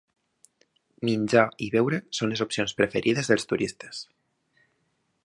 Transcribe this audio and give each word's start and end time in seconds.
Menjar 1.09 1.43
i 1.67 1.67
beure 1.75 1.99
són 2.21 2.31
les 2.33 2.43
opcions 2.47 2.75
preferides 2.81 3.29
dels 3.33 3.47
turistes. 3.53 4.01